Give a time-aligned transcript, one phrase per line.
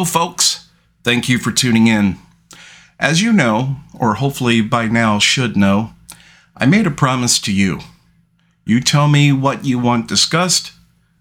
[0.00, 0.70] Hello, folks.
[1.04, 2.16] Thank you for tuning in.
[2.98, 5.90] As you know, or hopefully by now should know,
[6.56, 7.80] I made a promise to you.
[8.64, 10.72] You tell me what you want discussed,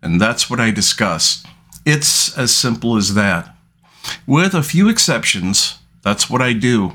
[0.00, 1.44] and that's what I discuss.
[1.84, 3.54] It's as simple as that.
[4.26, 6.94] With a few exceptions, that's what I do.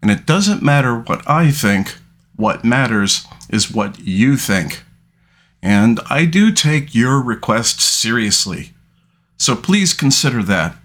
[0.00, 1.98] And it doesn't matter what I think,
[2.34, 4.84] what matters is what you think.
[5.62, 8.72] And I do take your requests seriously.
[9.36, 10.79] So please consider that.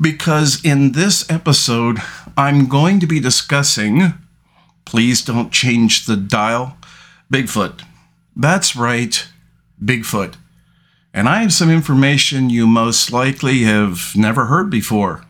[0.00, 1.98] Because in this episode,
[2.36, 4.14] I'm going to be discussing,
[4.84, 6.76] please don't change the dial,
[7.32, 7.82] Bigfoot.
[8.34, 9.26] That's right,
[9.82, 10.34] Bigfoot.
[11.14, 15.24] And I have some information you most likely have never heard before.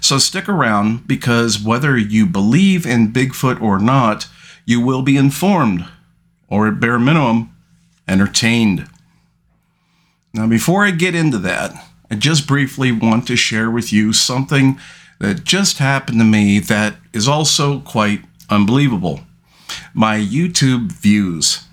[0.00, 4.28] So stick around because whether you believe in Bigfoot or not,
[4.64, 5.86] you will be informed,
[6.48, 7.54] or at bare minimum,
[8.06, 8.88] entertained.
[10.32, 11.74] Now, before I get into that,
[12.12, 14.78] I just briefly want to share with you something
[15.18, 19.20] that just happened to me that is also quite unbelievable
[19.94, 21.64] my YouTube views.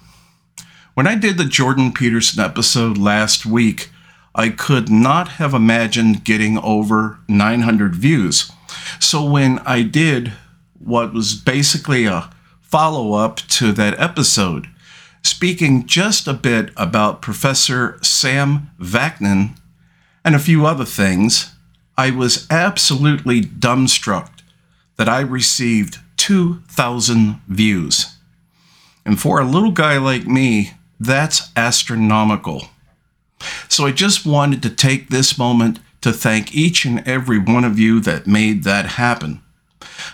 [0.93, 3.89] When I did the Jordan Peterson episode last week,
[4.33, 8.49] I could not have imagined getting over 900 views.
[8.97, 10.31] So when I did
[10.79, 12.29] what was basically a
[12.61, 14.69] follow up to that episode,
[15.21, 19.58] speaking just a bit about Professor Sam Vaknin
[20.29, 21.55] and a few other things,
[21.97, 24.29] I was absolutely dumbstruck
[24.97, 28.15] that I received 2,000 views.
[29.03, 32.65] And for a little guy like me, that's astronomical.
[33.69, 37.79] So I just wanted to take this moment to thank each and every one of
[37.79, 39.41] you that made that happen.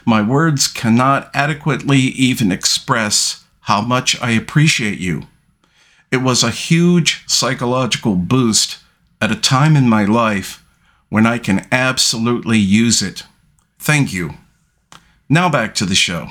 [0.05, 5.23] My words cannot adequately even express how much I appreciate you.
[6.09, 8.77] It was a huge psychological boost
[9.21, 10.63] at a time in my life
[11.09, 13.23] when I can absolutely use it.
[13.79, 14.35] Thank you.
[15.29, 16.29] Now back to the show.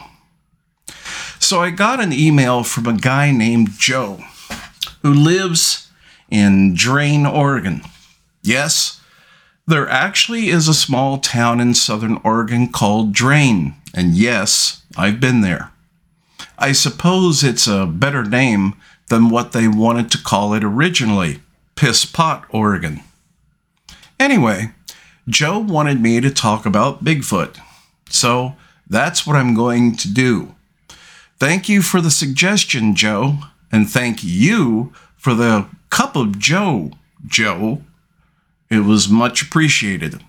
[1.39, 4.21] So I got an email from a guy named Joe
[5.03, 5.91] who lives
[6.31, 7.83] in Drain, Oregon.
[8.43, 9.01] Yes,
[9.67, 15.41] there actually is a small town in southern Oregon called Drain, and yes, I've been
[15.41, 15.73] there.
[16.59, 18.75] I suppose it's a better name
[19.09, 21.41] than what they wanted to call it originally
[21.75, 23.01] Piss Pot, Oregon.
[24.19, 24.73] Anyway,
[25.29, 27.59] Joe wanted me to talk about Bigfoot,
[28.09, 28.55] so
[28.89, 30.55] that's what I'm going to do.
[31.39, 33.39] Thank you for the suggestion, Joe
[33.75, 36.93] and thank you for the cup of Joe,
[37.27, 37.83] Joe.
[38.71, 40.23] It was much appreciated.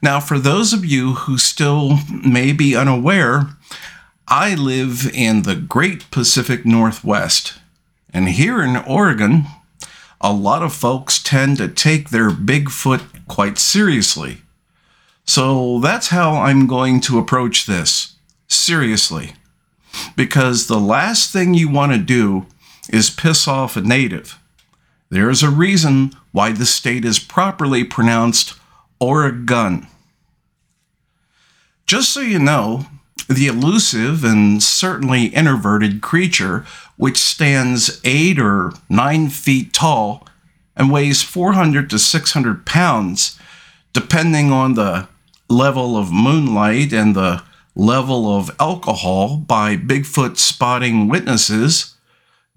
[0.00, 3.48] Now, for those of you who still may be unaware,
[4.26, 7.58] I live in the great Pacific Northwest.
[8.14, 9.44] And here in Oregon,
[10.20, 14.42] a lot of folks tend to take their Bigfoot quite seriously.
[15.24, 18.16] So that's how I'm going to approach this
[18.48, 19.34] seriously
[20.16, 22.46] because the last thing you want to do
[22.92, 24.38] is piss off a native.
[25.08, 28.54] There is a reason why the state is properly pronounced
[29.00, 29.86] Oregon.
[31.86, 32.86] Just so you know,
[33.30, 40.26] the elusive and certainly introverted creature, which stands 8 or 9 feet tall
[40.76, 43.38] and weighs 400 to 600 pounds,
[43.92, 45.08] depending on the
[45.48, 47.42] level of moonlight and the
[47.76, 51.94] level of alcohol by Bigfoot spotting witnesses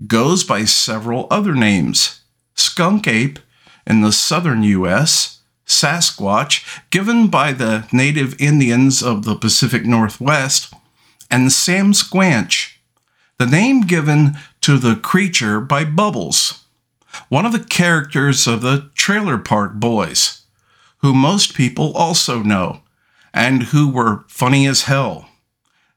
[0.07, 2.22] goes by several other names
[2.56, 3.39] skunk ape
[3.85, 10.74] in the southern U.S., Sasquatch, given by the native Indians of the Pacific Northwest,
[11.31, 12.74] and Samsquanch,
[13.40, 16.66] the name given to the creature by Bubbles,
[17.29, 20.44] one of the characters of the Trailer Park Boys,
[20.97, 22.81] who most people also know
[23.34, 25.30] and who were funny as hell.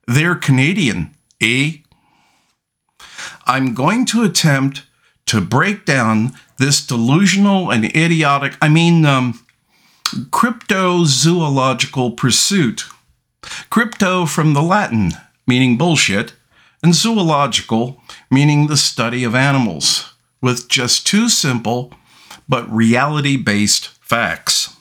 [0.06, 1.78] They're Canadian, eh?
[3.47, 4.84] I'm going to attempt
[5.27, 9.46] to break down this delusional and idiotic, I mean, um,
[10.31, 12.86] cryptozoological pursuit.
[13.71, 15.13] Crypto from the Latin,
[15.47, 16.33] meaning bullshit,
[16.83, 21.92] and zoological, meaning the study of animals, with just two simple
[22.48, 24.77] but reality based facts.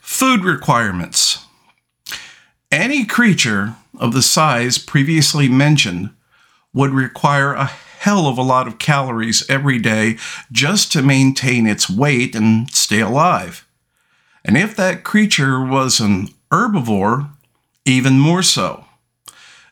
[0.00, 1.44] Food requirements.
[2.70, 6.10] Any creature of the size previously mentioned
[6.74, 10.16] would require a hell of a lot of calories every day
[10.50, 13.66] just to maintain its weight and stay alive.
[14.44, 17.30] And if that creature was an herbivore,
[17.84, 18.84] even more so.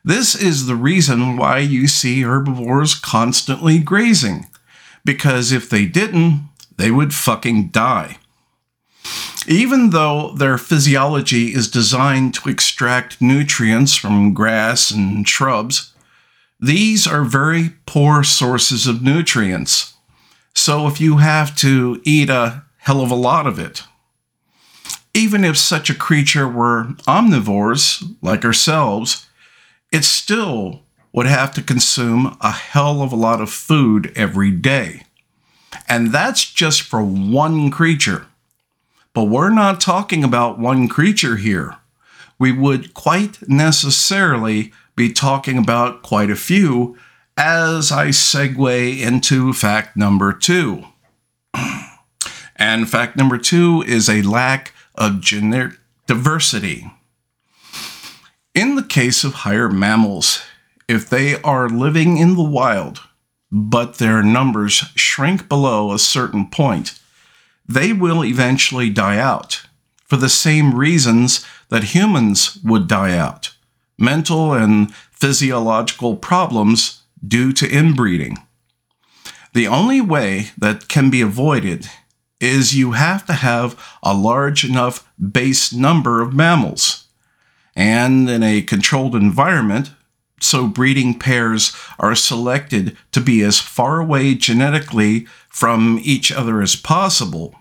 [0.05, 4.46] This is the reason why you see herbivores constantly grazing,
[5.05, 8.17] because if they didn't, they would fucking die.
[9.46, 15.93] Even though their physiology is designed to extract nutrients from grass and shrubs,
[16.58, 19.94] these are very poor sources of nutrients.
[20.55, 23.82] So if you have to eat a hell of a lot of it,
[25.15, 29.27] even if such a creature were omnivores like ourselves,
[29.93, 35.03] it still would have to consume a hell of a lot of food every day.
[35.89, 38.27] And that's just for one creature.
[39.12, 41.77] But we're not talking about one creature here.
[42.39, 46.97] We would quite necessarily be talking about quite a few
[47.37, 50.85] as I segue into fact number two.
[52.57, 56.90] and fact number two is a lack of genetic diversity.
[58.54, 60.42] In the case of higher mammals,
[60.88, 63.00] if they are living in the wild,
[63.52, 66.98] but their numbers shrink below a certain point,
[67.69, 69.62] they will eventually die out
[70.04, 73.54] for the same reasons that humans would die out
[74.00, 78.38] mental and physiological problems due to inbreeding.
[79.52, 81.88] The only way that can be avoided
[82.40, 87.06] is you have to have a large enough base number of mammals.
[87.76, 89.92] And in a controlled environment,
[90.40, 96.76] so breeding pairs are selected to be as far away genetically from each other as
[96.76, 97.54] possible.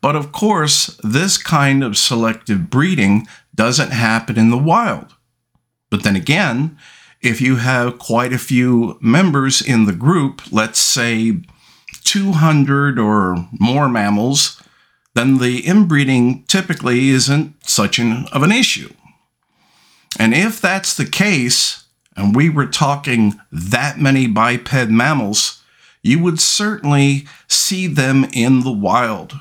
[0.00, 5.14] But of course, this kind of selective breeding doesn't happen in the wild.
[5.90, 6.78] But then again,
[7.22, 11.40] if you have quite a few members in the group, let's say
[12.04, 14.62] 200 or more mammals,
[15.14, 18.92] then the inbreeding typically isn't such an, of an issue.
[20.18, 21.84] And if that's the case,
[22.16, 25.62] and we were talking that many biped mammals,
[26.02, 29.34] you would certainly see them in the wild.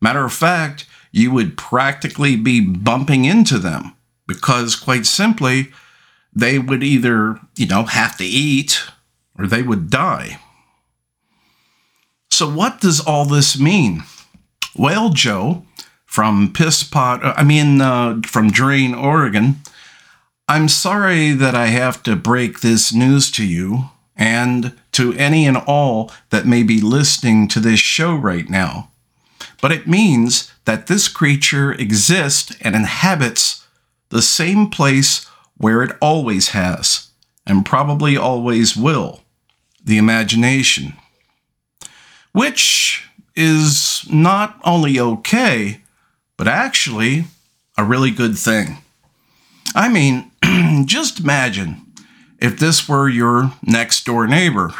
[0.00, 3.96] Matter of fact, you would practically be bumping into them
[4.26, 5.72] because, quite simply,
[6.32, 8.82] they would either, you know, have to eat
[9.36, 10.38] or they would die.
[12.40, 14.02] So, what does all this mean?
[14.74, 15.66] Well, Joe,
[16.06, 19.56] from Piss Pot, I mean, uh, from Drain, Oregon,
[20.48, 25.58] I'm sorry that I have to break this news to you and to any and
[25.58, 28.90] all that may be listening to this show right now.
[29.60, 33.66] But it means that this creature exists and inhabits
[34.08, 35.26] the same place
[35.58, 37.10] where it always has
[37.46, 39.20] and probably always will
[39.84, 40.94] the imagination.
[42.32, 45.80] Which is not only okay,
[46.36, 47.24] but actually
[47.76, 48.78] a really good thing.
[49.74, 50.30] I mean,
[50.86, 51.86] just imagine
[52.38, 54.72] if this were your next door neighbor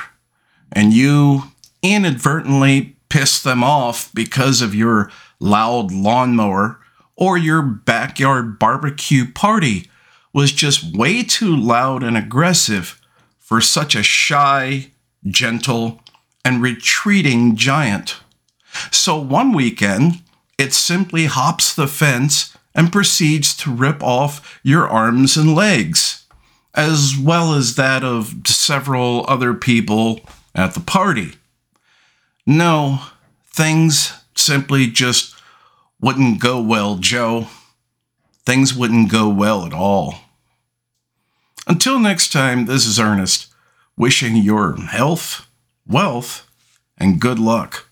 [0.73, 1.45] and you
[1.83, 6.79] inadvertently pissed them off because of your loud lawnmower
[7.17, 9.91] or your backyard barbecue party
[10.33, 13.01] was just way too loud and aggressive
[13.39, 14.91] for such a shy,
[15.27, 16.01] gentle,
[16.45, 18.17] and retreating giant.
[18.91, 20.23] So one weekend,
[20.59, 26.25] it simply hops the fence and proceeds to rip off your arms and legs,
[26.75, 30.21] as well as that of several other people
[30.55, 31.33] at the party.
[32.47, 33.01] No,
[33.53, 35.35] things simply just
[36.01, 37.49] wouldn't go well, Joe.
[38.47, 40.17] Things wouldn't go well at all.
[41.67, 43.49] Until next time, this is Earnest,
[43.97, 45.47] wishing your health,
[45.91, 46.49] wealth,
[46.97, 47.90] and good luck.